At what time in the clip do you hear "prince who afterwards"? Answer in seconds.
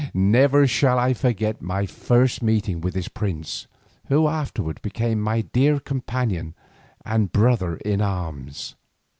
3.07-4.81